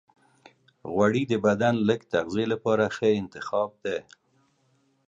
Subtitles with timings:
[0.91, 3.99] غوړې د بدن د لږ تغذیې لپاره ښه انتخاب دی.